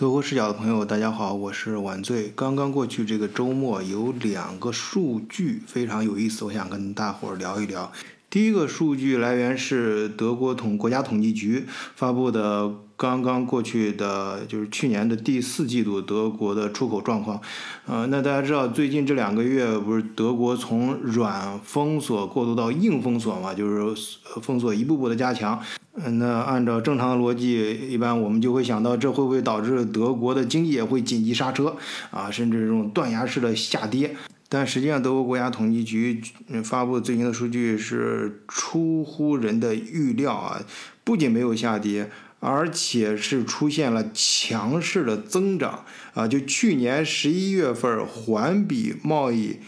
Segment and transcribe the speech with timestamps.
[0.00, 2.32] 德国视角的朋友，大家好，我是晚醉。
[2.34, 7.92] 刚刚过去这个周末，有两个数据非常有意思，我想跟大伙儿聊一聊。
[8.30, 11.66] 第一个数据来源是德国统国家统计局
[11.96, 17.40] 发布的，刚刚过去的就是去年的第四季度德国的出口状况。
[17.86, 25.58] 呃，那大家知道最近这两个月不是德国从软封锁过渡到硬封锁嘛，就是封锁一步步的加强。
[25.94, 31.74] 嗯，那按照正常的逻辑，一般我们就会想到，这会不会导致德国的经济也会紧急刹车
[32.10, 34.14] 啊，甚至这种断崖式的下跌？
[34.50, 36.20] 但实际上，德国国家统计局
[36.62, 40.60] 发布最新的数据是出乎人的预料啊，
[41.02, 46.26] 不仅没有下跌，而且是出现了强势的增长啊！
[46.26, 49.60] 就去年十一月份环比贸易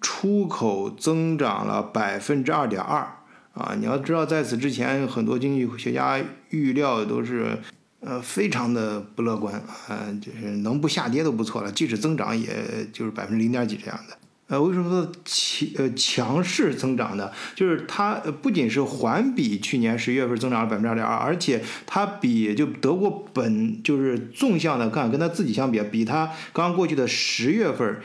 [0.00, 3.18] 出口增长了百分之二点二
[3.52, 3.74] 啊！
[3.78, 6.18] 你要知道，在此之前，很多经济学家
[6.48, 7.58] 预料都是。
[8.06, 9.54] 呃，非常的不乐观
[9.88, 12.46] 啊，就是能不下跌都不错了，即使增长，也
[12.92, 14.14] 就是百分之零点几这样的。
[14.54, 17.28] 呃，为什么说强呃强势增长呢？
[17.56, 27.98] 就是它不仅是环比去年十一月份增长了百分之二点二，而且它比就德国本就是纵向的看，跟它自己相比，比它刚过去的十月份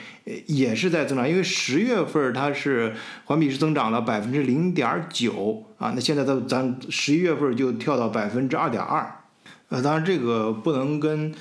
[0.48, 9.20] 也是在增长，因为十月份它是环比是增长了百分之零点九啊，那现在它咱十一月份就跳到百分之二点二。
[9.70, 11.32] 呃，当然这个不能跟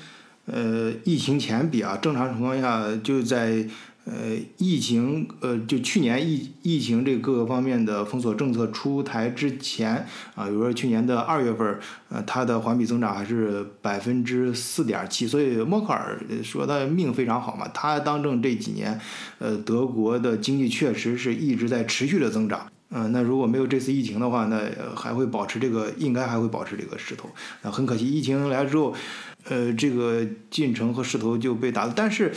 [0.45, 3.65] 呃疫情前比啊，正常情况下就在
[4.05, 10.05] 呃疫情呃就去年疫疫情这各个方面的封锁政策出台之前
[10.35, 18.99] 啊，比如说去年的二月份，呃它的环比增长还是百分之四点七，所以默克尔说他命非常好嘛，他当政这几年，
[19.37, 22.67] 呃德国的经济确实是一直在持续的增长。
[22.91, 24.59] 嗯，那如果没有这次疫情的话，那
[24.95, 27.29] 还会保持这个，应该还会保持这个势头。
[27.61, 28.95] 那很可惜，疫情来之后，
[29.43, 31.87] 呃，这个进程和势头就被打。
[31.95, 32.33] 但是，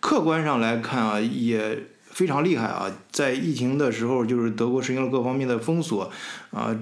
[0.00, 1.78] 客观上来看啊，也
[2.10, 2.90] 非常厉害啊。
[3.10, 6.10] 在疫情的时候，就是德国实行了各方面的封锁，
[6.50, 6.76] 啊，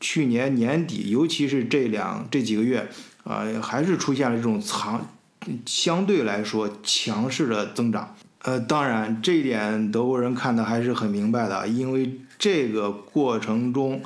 [0.00, 2.88] 去年年底，尤其是这两这几个月，
[3.24, 5.06] 啊，还是出现了这种强，
[5.66, 8.16] 相对来说强势的增长。
[8.42, 14.00] 呃，当然，这一点德国人看的还是很明白的，因为这个过程中，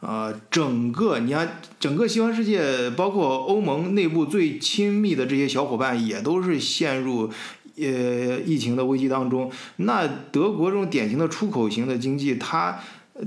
[0.00, 7.30] 呃，整个你看，整个西方世界，包括欧盟内部最亲密的这些小伙伴，也都是陷入
[7.78, 9.50] 呃疫情的危机当中。
[9.76, 12.78] 那德国这种典型的出口型的经济，它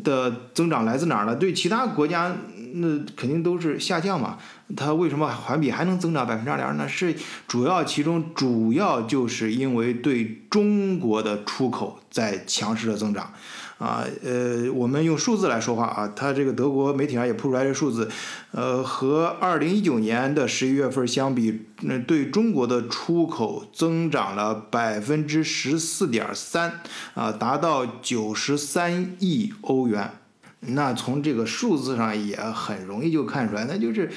[0.04, 1.36] 的增长来自哪儿呢？
[1.36, 2.36] 对其他国家。
[2.72, 4.38] 那肯定都是下降嘛，
[4.78, 6.88] 它为什么环比还能增长百分之二点二呢？
[6.88, 7.16] 是
[7.48, 13.34] 主要其中主要就是因为对中国的出口在强势的增长，
[13.80, 18.10] 啊，呃，我们用数字来说话啊，它这个德国媒体上也铺出来这数字，
[18.52, 26.82] 呃，和二零一九年的十一月份相比，那对中国的出口增长了百分之十四点三，
[27.14, 30.12] 啊，达到九十三亿欧元。
[30.62, 34.12] 那从这个数字上也很容易就看出来，那就是，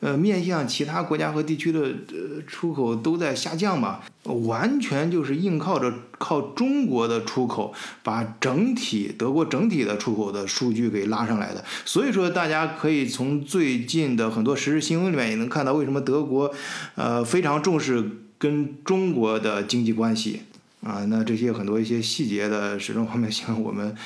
[0.00, 11.64] 呃，面向其他国家和地区的呃出口都在下降嘛，完全就是硬靠着靠中国的出口把整体德国整体的出口的数据给拉上来的。
[11.84, 16.52] 所以说，大家可以从最近的很多时事新闻里面也能看到，为什么德国，
[16.94, 18.04] 呃，非常重视
[18.38, 20.42] 跟中国的经济关系
[20.82, 21.06] 啊。
[21.06, 23.96] 那这些很多一些细节的时政方面，像我们。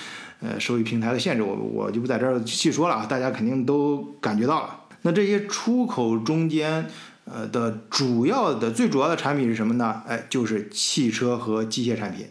[0.42, 4.79] 呃，收益平台的限制，我我就不在这儿细说了啊，大家肯定都感觉到了。
[5.02, 6.86] 那这些出口中间，
[7.24, 10.02] 呃的主要的最主要的产品是什么呢？
[10.06, 12.26] 哎，就是汽车和机械产品。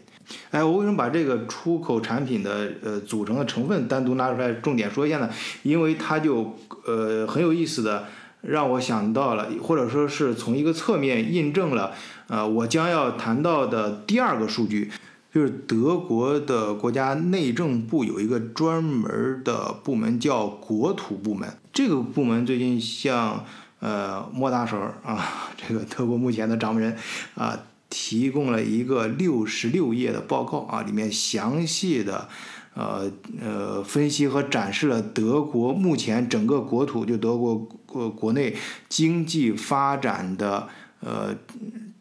[0.50, 5.28] 哎，我为什么把这个出口产品的呃组成的成分单独拿出来重点说一下呢？
[5.64, 8.04] 因为它就呃很有意思的
[8.42, 11.92] 让我想到了，或者说是从一个侧面印证了
[12.28, 14.90] 呃我将要谈到的第二个数据。
[15.32, 23.44] 就是德国的国家内政部有一个专门的部门叫国土部门，这个部门最近向
[23.78, 26.96] 呃莫大婶儿啊，这个德国目前的掌门人
[27.34, 27.58] 啊，
[27.88, 32.28] 提供了一个六十六页的报告啊，里面详细的
[32.74, 33.10] 呃
[33.40, 37.56] 呃分析和展示了德国目前整个国土就德国
[37.86, 38.56] 国国内
[38.88, 40.68] 经济发展的
[41.00, 41.34] 呃。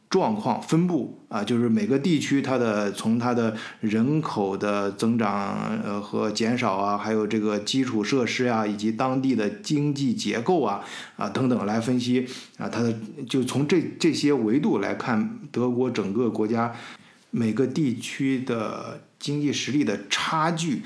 [0.09, 10.81] 状况分布啊，就是每个地区它的从它的人口的增长呃和减少啊，还有这个基础设施啊，以及当地的经济结构啊
[11.15, 12.27] 啊等等来分析
[12.57, 12.91] 啊，它的
[13.29, 16.73] 就从这这些维度来看德国整个国家
[17.29, 20.81] 每个地区的经济实力的差距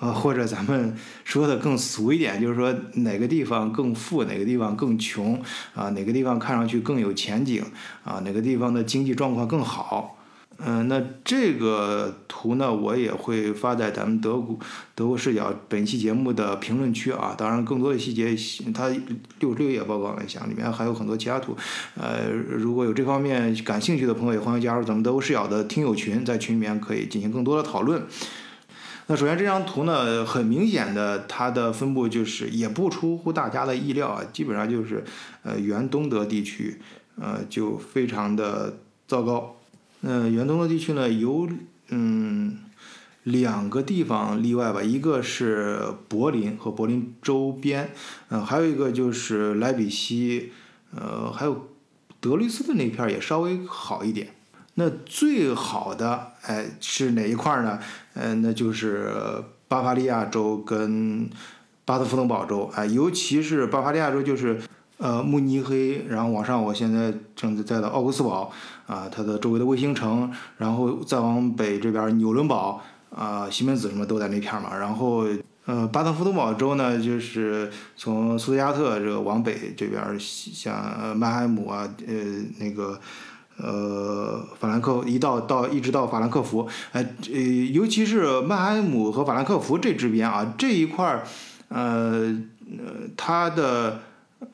[0.00, 5.40] 呃，或者咱们说的更俗一点，就是说哪个地方更富，哪个地方更穷
[5.74, 5.90] 啊？
[5.90, 7.62] 哪个地方看上去更有前景
[8.02, 8.20] 啊？
[8.24, 10.16] 哪个地方的经济状况更好？
[10.62, 14.58] 嗯，那这个图呢，我也会发在咱们德国
[14.94, 17.34] 德国视角本期节目的评论区啊。
[17.36, 18.36] 当然，更多的细节，
[18.74, 18.90] 它
[19.38, 21.56] 六六页报告来讲，里面还有很多其他图。
[21.98, 28.02] 呃，如果有这方面感兴趣的朋友，也欢迎加入咱们德国视角的听友群，在群里面可以进行更多的讨论。
[29.10, 35.02] 那首先这张图呢，很明显的，它的分布就是也不出乎大家的意料啊，基本上就是
[35.42, 36.80] 呃原东德地区，
[37.20, 38.78] 呃就非常的
[39.08, 39.56] 糟糕。
[40.02, 41.48] 呃，原东德地区呢有
[41.88, 42.58] 嗯
[43.24, 47.90] 两个地方例外吧，一个是柏林和柏林周边，
[48.28, 50.52] 嗯还有一个就是莱比锡，
[50.94, 51.68] 呃还有
[52.20, 54.36] 德累斯顿那片儿也稍微好一点。
[54.80, 57.78] 那最好的哎是哪一块呢？
[58.14, 59.12] 嗯，那就是
[59.68, 61.28] 巴伐利亚州跟
[61.84, 64.58] 巴特福登堡州，哎，尤其是巴伐利亚州，就是
[64.96, 68.50] 呃慕尼黑，然后往上，我现在正在在的奥古斯堡
[68.86, 72.80] 啊，它的周围的卫星城，然后再往北这边纽伦堡
[73.14, 74.74] 啊，西门子什么都在那片嘛。
[74.74, 75.26] 然后
[75.66, 82.14] 呃巴特福登堡州呢，就是从苏加特这个往北这边，像曼海姆啊，呃
[82.58, 82.98] 那个。
[83.62, 87.38] 呃，法兰克一到到一直到法兰克福，呃，呃，
[87.72, 91.22] 尤其是曼海姆和法兰克福这支边啊，这一块儿，
[91.68, 92.34] 呃，
[92.78, 94.00] 呃，它的，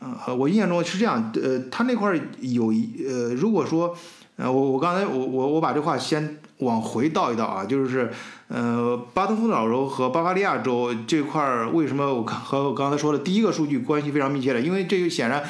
[0.01, 3.95] 呃，我印象中是这样，呃，它那块儿有一，呃，如果说，
[4.37, 8.11] 呃，我我刚才我我我把这话先往回倒一倒啊，就是，
[8.49, 14.61] 呃，巴登福岛州和巴伐利亚州这块儿为什么我和我刚才说的第一个数据关系非常密切的？
[14.61, 15.45] 因为这个显然。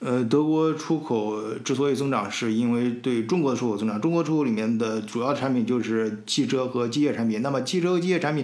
[0.00, 4.00] 呃，德国出口之所以增长，是因为对中国的出口增长。
[4.00, 7.42] 中国出口里面的主要产品就是汽车和机械产品。
[7.42, 8.42] 那么，汽车和机械产品，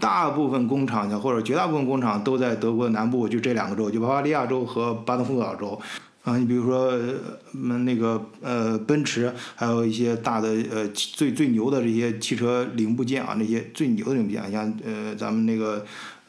[0.00, 5.78] 大部分工厂或者绝大部分工厂都在德国南部，就这两个州，就巴伐利亚州和巴登符岛州。
[6.24, 6.90] 啊，你比如说，
[7.52, 15.84] 嗯，那个呃，奔驰，还有一些大的呃最最牛的这些汽车零部件啊，那些最牛的零部件，像呃咱们那个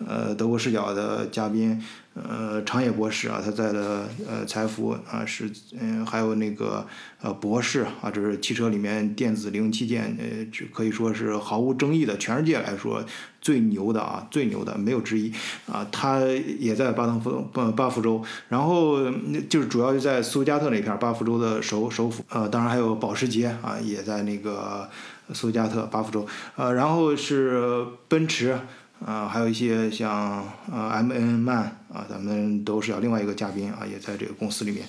[0.06, 1.82] 呃德国视角的嘉宾。
[2.28, 5.50] 呃，长野博士啊，他在的呃财富啊是
[5.80, 6.86] 嗯，还有那个
[7.22, 13.04] 呃博士啊，这是汽车里面电子零器件呃，这可以说是毫无争议的，全世界来说
[13.40, 15.32] 最牛的啊，最牛的没有之一
[15.72, 15.88] 啊。
[15.92, 16.20] 他
[16.60, 19.10] 也在巴登福巴巴福州，然后
[19.50, 24.90] 就是主要就在苏加特那片巴福州的首首府呃，当然还有保时捷啊，也在那个
[25.34, 26.26] 苏加特巴福州
[26.56, 28.58] 呃，然后是奔驰。
[29.06, 31.58] 啊，还有一些像呃 M N 曼
[31.92, 34.86] 啊，咱们都是要另外一个嘉宾啊，也在这个公司里面，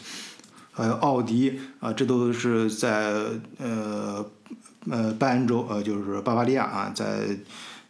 [0.72, 3.14] 还有奥迪啊，这都是在
[3.58, 4.26] 呃
[4.90, 7.36] 呃拜恩州呃，就是巴伐利亚啊，在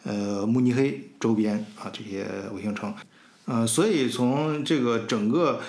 [0.04, 2.94] 呃慕尼黑周边啊这些卫星城，
[3.46, 5.60] 呃，所以从这个整个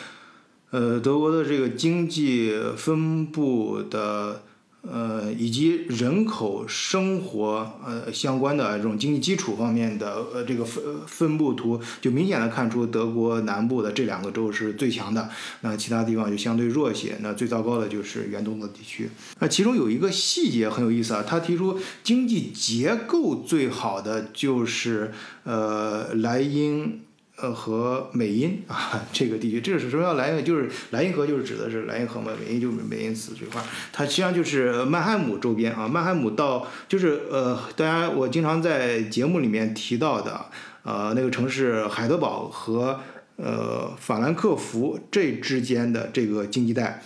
[0.72, 4.44] 呃德国的这个经济分布的。
[4.82, 15.30] 呃，以及人口生活呃相关的这种经济基础方面的呃这个分分布图，就明显的看出德国南部的这两个州是最强的，
[15.62, 17.16] 那其他地方就相对弱些。
[17.22, 19.10] 那最糟糕的就是远东的地区。
[19.40, 25.12] 那其中有一个细节很有意思啊，他提出经济结构最好的就是
[25.44, 27.02] 呃莱茵。
[27.42, 30.46] 呃，和美因啊，这个地区，这是什么叫莱茵？
[30.46, 33.60] 就是莱茵河，就是指的是莱茵河嘛，美因就是美因茨这块，
[33.92, 40.46] 它实际上就是曼海姆周边啊，曼海姆到就是呃，大家我经常在节目里面提到的
[40.84, 43.00] 呃那个城市海德堡和
[43.38, 47.02] 呃法兰克福这之间的这个经济带，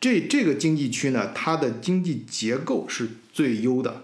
[0.00, 4.02] 这这个经济区呢，它的经济结构是最优的。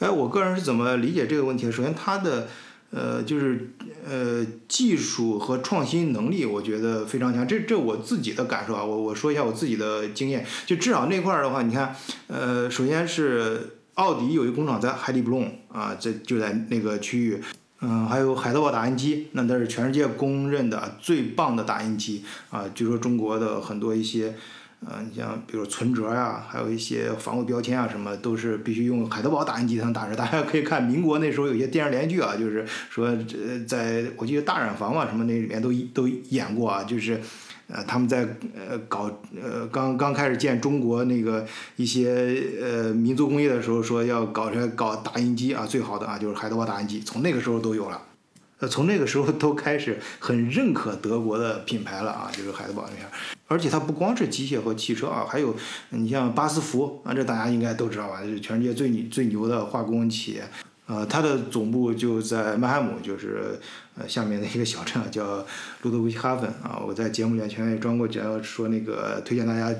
[0.00, 1.72] 哎，我个人是怎么理解这个问题？
[1.72, 2.48] 首先，它的。
[2.94, 3.70] 呃，就是
[4.08, 7.46] 呃，技术和创新能力，我觉得非常强。
[7.46, 10.46] 这这我自己的感受啊，我我说一下我自己的经验。
[10.64, 11.96] 就至少那块儿的话，你看，
[12.28, 17.42] 呃，首先是奥迪有一工厂在海底布隆啊，这就在那个区域。
[17.80, 22.64] 嗯，还有海德堡打印机，那都是全世界公认的最棒的打印机啊。
[22.74, 24.34] 据说中国的很多一些。
[24.86, 30.14] 嗯，你像比如存折呀，还有一些防伪标签啊，什么都是必须用海德堡打印机才能打出。
[30.14, 37.18] 大家可以看民国那时候有些电视连续剧啊，就是说这在我记得大染坊嘛什么那里面都都演过啊，就是
[37.68, 39.10] 呃他们在呃搞
[39.42, 48.00] 呃刚刚开始建中国那个一些呃民族工业的时候，说要搞出来搞打印机啊，最好的啊就是海德堡打印机，从那个时候都有了。
[48.60, 53.06] 呃，从那个时候都开始很认可德国的品牌了啊，就是海德堡那边。
[53.46, 55.54] 而且它不光是机械和汽车啊，还有
[55.90, 58.22] 你像巴斯福啊，这大家应该都知道吧？
[58.22, 60.44] 就是全世界最最牛的化工企业。
[60.86, 63.58] 呃，它的总部就在曼海姆，就是
[63.96, 65.44] 呃下面的一个小镇啊，叫
[65.82, 66.78] 路德维希哈芬啊。
[66.86, 69.74] 我在节目里前面也装过讲说那个推荐大家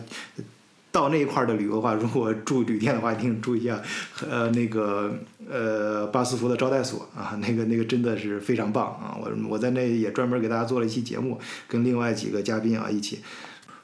[0.90, 3.82] 到那一块儿的旅游的话，如果住旅店的话，一定注意一下
[4.30, 5.12] 呃那个
[5.50, 9.16] 呃巴斯福的招待所啊， 那个那个真的是非常棒啊。
[9.20, 13.20] 我我在那也专门给大家做了一期节目，跟另外几个嘉宾啊一起。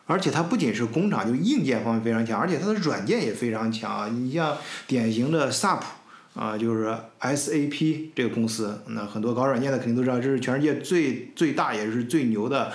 [0.06, 4.08] 而且它不仅是工厂，就硬件方面非常强，而且它的软件也非常强啊。
[4.08, 5.80] 你像典型的 SAP。
[6.32, 12.72] 啊，就是 SAP 这个公司，那很多搞软件的肯定都知道，这是全世界最最大也是最牛的，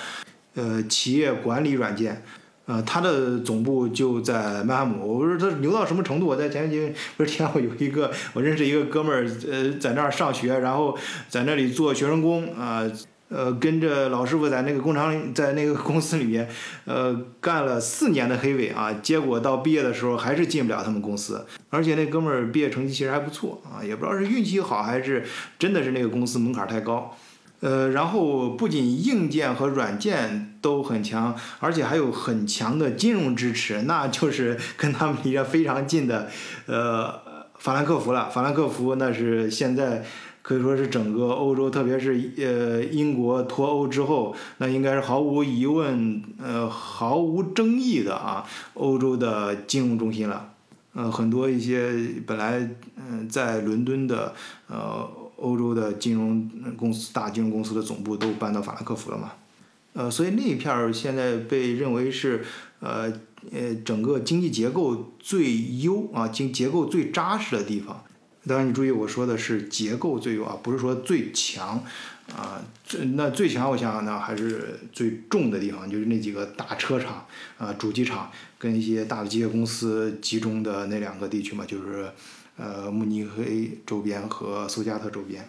[0.55, 2.21] 呃，企业管理软件。
[2.65, 5.19] 呃，他的总部就在曼哈姆。
[5.19, 6.25] 我说他牛到什么程度？
[6.25, 10.97] 我在前几天不是听到有一个我认识一个哥们儿，呃，在那儿上学，然后
[11.29, 12.83] 在那里做学生工啊。
[13.27, 16.47] 呃，跟着老师傅在那个工厂，在那个公司里面，
[16.85, 25.25] 呃，干了四年的黑尾啊，结果到毕业的时候还是进不了他们公司，而且那哥们儿毕业成绩其实还不错啊，也不知道是运气好还是
[25.57, 27.17] 真的是那个公司门槛太高，
[27.61, 36.27] 呃，然后不仅硬件和软件都很强，而且还有很强的金融支持， 那就是跟他们离得非常近的，
[36.65, 37.13] 呃，
[37.59, 40.03] 法兰克福了，法兰克福那是现在。
[40.47, 48.45] 可以说是整个欧洲，特别是呃英国脱欧之后，那应该是毫无疑问，呃毫无争议的啊，
[48.75, 50.51] 欧洲的金融中心了。
[50.93, 51.89] 呃，很多一些
[52.27, 52.59] 本来
[52.95, 54.35] 嗯在伦敦的
[54.67, 59.31] 呃欧洲的金融公司、大金融公司的总部都搬到法兰克福了嘛。
[59.95, 62.43] 呃，所以那一片儿现在被认为是
[62.81, 63.11] 呃
[63.51, 68.03] 呃整个经济结构最优啊，经结构最扎实的地方。
[68.47, 71.83] 当然，你注意我说的是结构最优啊，不是说最强，
[72.35, 77.25] 啊，最那最强，我想想呢，还是最重的地方，就是那几个大车厂
[77.57, 82.07] 啊，主机厂跟一些大的机械公司集中的那两个地区嘛，就是
[82.57, 85.47] 呃慕尼黑周边和苏加特周边。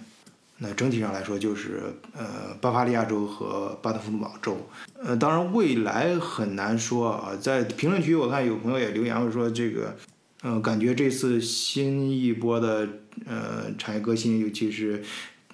[0.59, 1.83] 那整体上来说，就是
[2.17, 4.57] 呃巴伐利亚州和巴德福德堡州。
[5.03, 9.97] 呃，当然未来很难说啊，在评论区我看有朋友也留言了说这个。
[10.43, 12.87] 嗯，感觉这次新一波的
[13.27, 15.03] 呃产业革新，尤其是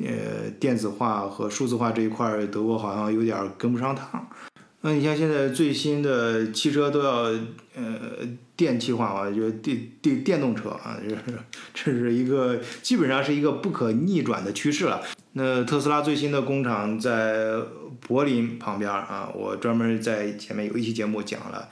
[0.01, 4.29] 呃电子化和数字化这一块儿，德国好像有点跟不上趟。
[4.83, 7.23] 那你像现在最新的汽车都要
[7.75, 8.19] 呃
[8.57, 11.23] 电气化嘛，就电电电动车啊，就是
[11.73, 15.01] 这是一个基本上是一个不可逆转的趋势了。
[15.33, 17.57] 那特斯拉最新的工厂在
[18.01, 21.69] 柏林旁边啊，我专门在前面有一期节目讲了。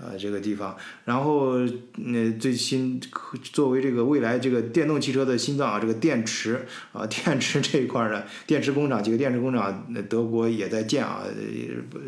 [0.00, 1.58] 呃，这个地方，然后
[1.96, 3.00] 那最新
[3.42, 11.24] 作为这个未来这个电动汽车的心脏啊，这个电池啊，电池这一块呢，电池工厂几个电池工厂，那德国也在建啊，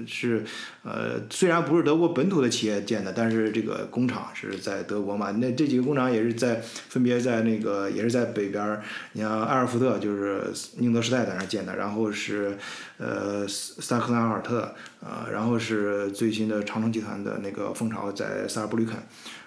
[0.07, 0.45] 是
[0.85, 8.81] 呃，虽然不是德国本土的企业建的，但是这个工厂是在德国嘛，那这几个工厂也是在分别在那个也是在北边，
[9.15, 10.45] 你像埃尔福特就是
[10.79, 12.57] 宁德时代在那建的，然后是
[12.99, 17.73] 呃萨克兰尔特啊，然后是最新的长城集团的那个。
[17.73, 18.97] 蜂巢在萨尔布吕肯，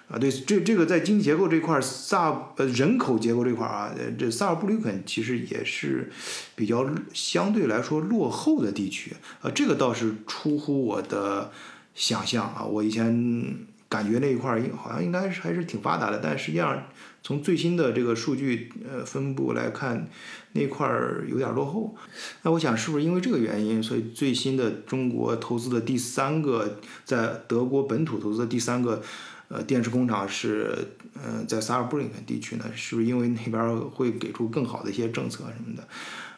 [0.08, 6.10] 啊，对，这这个在经济结构这块儿，萨呃人口结构这块儿啊，这萨尔布吕肯其实也是
[6.56, 11.52] 比较相对来说落后的地区，啊，这个倒是出乎我的
[11.94, 13.56] 想象啊，我以前
[13.88, 16.82] 感觉那一块儿好像应该是还是挺发达的，但实际上
[17.24, 20.06] 从最新的这个数据呃分布来看，
[20.52, 21.96] 那块儿有点落后。
[22.42, 29.02] 那我想是不是因为这个原因，所以最新的中国投资的第三个在德国本土投资的第三个
[29.48, 30.76] 呃电池工厂是
[31.14, 32.64] 呃在萨尔布吕肯地区呢？
[32.76, 35.82] 是不是因为那边会给出更好的一些政策什么的？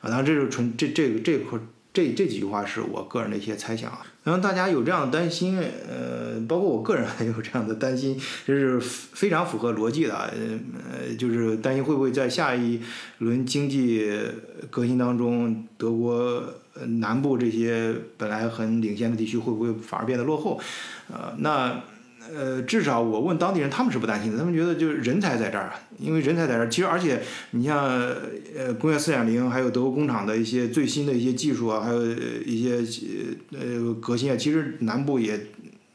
[0.00, 1.58] 啊，当然这是纯这这个这块。
[1.96, 12.78] 这这几句话是我个人的一些猜想啊，然后大家有这样的担心，呃，包括我个人还有这样的担心，这是非常符合逻辑的，呃，就是担心会不会在下一
[13.20, 14.06] 轮经济
[14.68, 16.44] 革新当中，德国
[17.00, 20.60] 南部这些本来很领先的地区会不会反而变得落后，
[21.10, 21.82] 呃，那。
[22.34, 24.38] 呃，至少我问当地人，他们是不担心的。
[24.38, 26.68] 他们觉得就是人才在这儿，因为人才在这儿。
[26.68, 27.84] 其实，而且你像
[28.56, 32.04] 呃工业四点零，还有德国工厂的一些最新的一些技术啊，还有
[32.44, 33.06] 一些
[33.52, 35.38] 呃革新啊，其实南部也，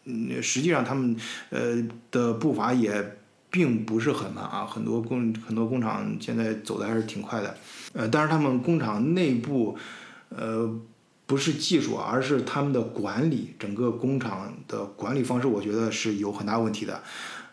[0.06, 1.16] 嗯，实际上他们
[1.50, 3.18] 呃的步伐也
[3.50, 4.66] 并不是很慢啊。
[4.66, 7.56] 很多工很多工厂现在走的还是挺快的。
[7.94, 9.78] 呃，但是他们工厂内部，
[10.30, 10.74] 呃。
[11.32, 17.02] 不是技术，而是他们的管理，整个工厂的管理方式，我觉得是有很大问题的。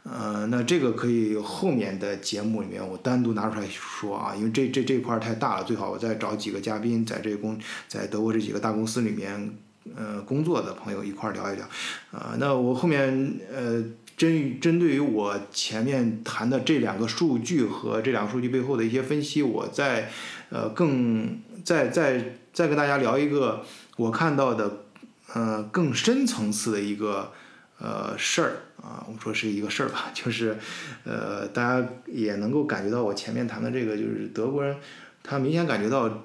[0.03, 7.57] 呃，那这个可以后面的节目里面我单独拿出来说啊，因为这这这块太大了，最好我再找几个嘉宾在这公
[7.87, 9.57] 在德国这几个大公司里面
[9.95, 11.65] 呃工作的朋友一块聊一聊。
[12.11, 13.81] 啊，那我后面呃
[14.19, 20.11] 针针对于我前面谈的这两个数据和这两个数据背后的一些分析，我再
[20.51, 23.65] 呃更再再再跟大家聊一个
[23.97, 24.85] 我看到的
[25.33, 27.33] 呃更深层次的一个
[27.79, 30.59] 呃事儿啊，我们说是一个事儿吧， 就是
[31.05, 34.77] 呃大家也能够感觉到我前面谈的这个，就是德国人
[35.23, 36.25] 他明显感觉到。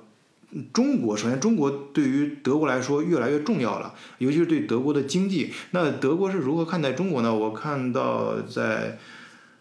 [0.71, 5.51] 中国首先，中国对于德国来说越来越重要了，尤其是对德国的经济。
[5.71, 7.33] 那德国是如何看待中国呢？
[7.33, 8.99] 我看到在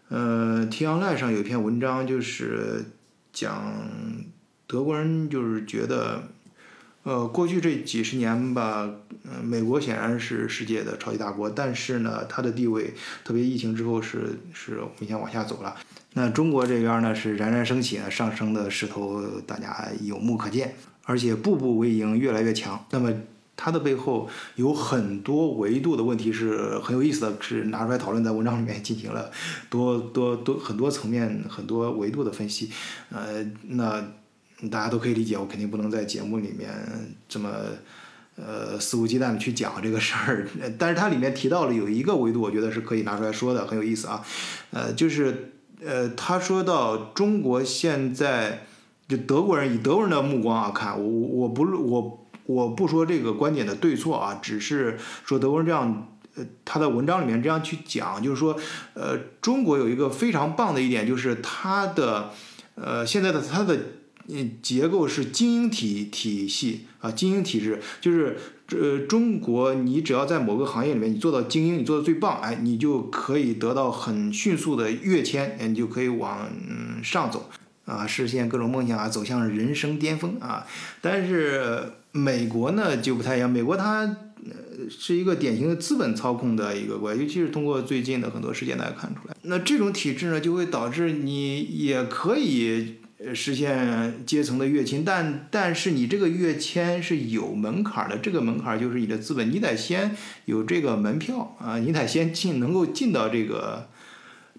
[0.09, 2.85] 呃 T Online 上有一篇文章，就是
[3.31, 3.73] 讲
[4.67, 6.23] 德国人就是觉得，
[7.03, 8.89] 呃，过去这几十年吧，
[9.23, 15.75] 嗯，美国显然是世界的超级大国，但是呢，它的地位，特别疫情之后是是明显往下走了。
[16.15, 22.85] 那中国这边呢是冉冉升起啊，上升的势头大家有目可见，而且步步为营，越来越强。
[22.91, 23.11] 那么
[23.55, 29.31] 它的背后有很多维度的问题是很有意思的，是拿出来讨论，在文章里面进行了
[29.69, 32.69] 多多多很多层面、很多维度的分析。
[33.09, 34.03] 呃，那
[34.69, 36.69] 大家都可以理解，我肯定不能在节目里面
[37.27, 37.49] 这么
[38.35, 40.47] 呃肆无忌惮的去讲这个事儿。
[40.77, 44.23] 但是它里面提到了有一个维度，我觉得是可以拿出来说的，很有意思啊。
[44.71, 45.49] 呃，就是。
[45.85, 48.65] 呃，他说到中国现在
[49.07, 58.57] 就德国人以德国人的目光啊看我我不我我不说这个观点的对错啊，只是说德国人这样呃他的文章里面这样去讲，就是说
[58.93, 62.31] 呃中国有一个非常棒的一点，就是它的
[62.75, 63.77] 呃现在的它的
[64.27, 68.37] 嗯结构是精英体体系啊精英体制，就是。
[68.79, 77.49] 呃，中国，你只要在某个行业里面，你做到精英，你做的最棒，哎，你就可以得到很迅速的跃迁，你就可以往嗯上走，
[77.85, 80.65] 啊，实现各种梦想啊，走向人生巅峰啊。
[81.01, 92.95] 但是美国呢就不太一样，美国它呃是一个典型的资本操控的一个国家，尤其是通过最近的很多事件大家看出来，那这种体制呢就会导致你也可以。
[93.33, 100.15] 实现阶层的跃迁，但但是你这个跃迁是有门槛的，这个门槛就是你的资本，你得先
[100.45, 103.87] 有这个门票啊，你得先进，能够进到这个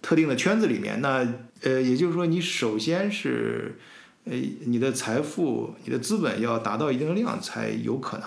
[0.01, 1.01] 特定的圈子里面。
[1.01, 1.27] 那
[1.63, 3.77] 呃，也就是说，你首先是
[4.25, 4.33] 呃，
[4.67, 8.27] 你的财富、你的资本要达到一定量才有可能。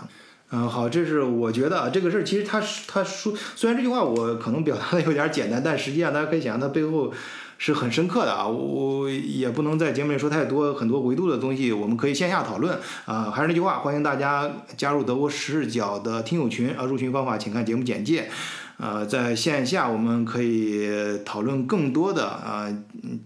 [0.52, 7.12] 嗯，好，这是我觉得，这个事儿其实他他说，虽然这句话我可能表达的有点简单，但实际上大家可以想象，它背后。
[7.58, 13.32] 是很深刻的啊，我也不能在节目里说太多，很多维度的东西我们可以线下讨论啊。
[13.32, 18.30] 还是那句话，欢迎大家加入德国视角的听友群啊，入群方法请看节目简介。
[18.78, 20.88] 呃，在线下我们可以
[21.26, 22.72] 讨论更多的啊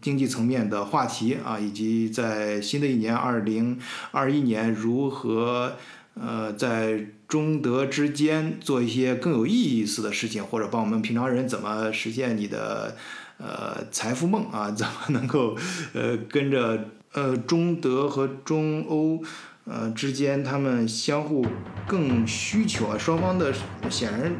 [0.02, 3.78] 经济层面的话题啊，以及在新的一年二零
[4.12, 5.74] 二一年如何
[6.14, 12.96] 呃在中德之间做一些更有意思的事情，或者帮我们平常人怎么实现你的。
[13.42, 15.58] 呃，财富梦啊，怎么能够
[15.94, 19.24] 呃跟着呃中德和中欧？
[19.66, 21.46] 呃，之间他们相互
[21.88, 23.54] 更需求啊，双方的
[23.90, 24.32] 显然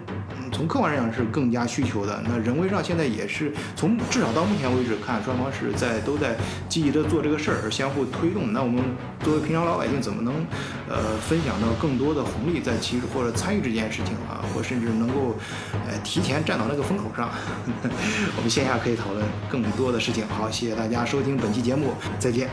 [0.52, 2.22] 从客观上讲是更加需求的。
[2.28, 6.36] 那人为上现在也是从至少到目前为止看，双方是在都在
[6.68, 8.52] 积极的做这个事儿，相互推动。
[8.52, 8.84] 那我们
[9.22, 10.34] 作为平常老百姓，怎么能
[10.90, 15.36] 呃分享到更多的红利在其实或者参与这件事情啊，或甚至能够
[15.88, 17.30] 呃提前站到那个风口上？
[18.36, 20.28] 我们线下可以讨论更多的事情。
[20.28, 22.50] 好，谢谢大家收听本期节目，再见。